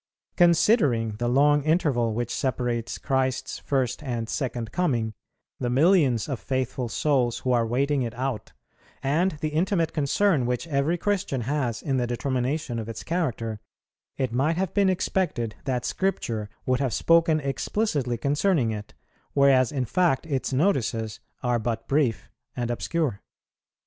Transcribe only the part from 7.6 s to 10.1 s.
waiting it out, and the intimate